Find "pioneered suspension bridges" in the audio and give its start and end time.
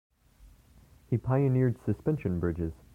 1.19-2.73